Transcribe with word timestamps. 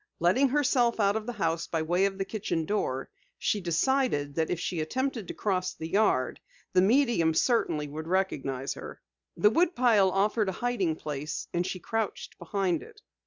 Letting 0.19 0.49
herself 0.49 0.99
out 0.99 1.15
of 1.15 1.27
the 1.27 1.33
house 1.33 1.67
by 1.67 1.83
way 1.83 2.05
of 2.05 2.17
the 2.17 2.25
kitchen 2.25 2.65
door, 2.65 3.11
she 3.37 3.61
decided 3.61 4.33
that 4.33 4.49
if 4.49 4.59
she 4.59 4.79
attempted 4.79 5.27
to 5.27 5.35
cross 5.35 5.75
the 5.75 5.87
yard, 5.91 6.39
the 6.73 6.81
medium 6.81 7.35
certainly 7.35 7.87
would 7.87 8.07
recognize 8.07 8.73
her. 8.73 8.99
The 9.37 9.51
woodpile 9.51 10.09
offered 10.09 10.49
a 10.49 10.53
hiding 10.53 10.95
place 10.95 11.47
and 11.53 11.67
she 11.67 11.77
crouched 11.79 12.39
behind 12.39 12.81
it. 12.81 12.99